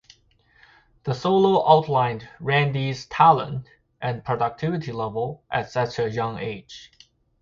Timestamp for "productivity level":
4.25-5.43